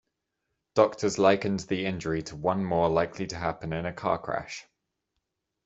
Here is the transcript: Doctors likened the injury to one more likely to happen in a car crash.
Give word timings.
Doctors 0.73 1.19
likened 1.19 1.59
the 1.59 1.85
injury 1.85 2.23
to 2.23 2.35
one 2.35 2.65
more 2.65 2.89
likely 2.89 3.27
to 3.27 3.35
happen 3.35 3.71
in 3.71 3.85
a 3.85 3.93
car 3.93 4.17
crash. 4.17 4.65